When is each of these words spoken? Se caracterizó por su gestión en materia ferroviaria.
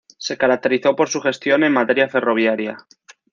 Se 0.17 0.35
caracterizó 0.35 0.95
por 0.95 1.09
su 1.09 1.21
gestión 1.21 1.63
en 1.63 1.73
materia 1.73 2.09
ferroviaria. 2.09 2.87